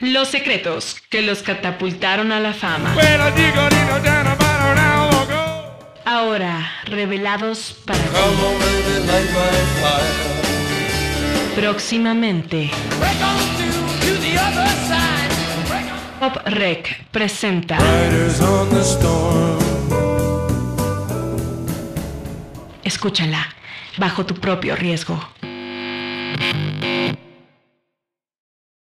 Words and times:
Los 0.00 0.28
secretos 0.28 1.00
que 1.08 1.22
los 1.22 1.42
catapultaron 1.42 2.30
a 2.30 2.40
la 2.40 2.52
fama. 2.52 2.94
Ahora 6.04 6.70
revelados 6.84 7.76
para 7.84 7.98
ti. 7.98 8.08
Próximamente. 11.54 12.70
Pop 16.20 16.36
Rec 16.46 17.06
presenta 17.10 17.76
Escúchala 22.84 23.48
bajo 23.98 24.24
tu 24.24 24.34
propio 24.34 24.76
riesgo. 24.76 25.18